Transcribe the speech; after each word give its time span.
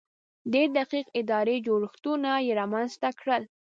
ډېر 0.53 0.67
دقیق 0.79 1.07
اداري 1.19 1.57
جوړښتونه 1.67 2.31
یې 2.45 2.51
رامنځته 2.59 3.09
کړل. 3.19 3.43